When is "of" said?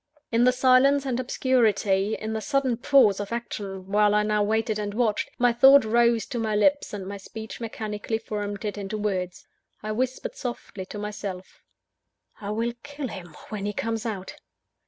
3.19-3.31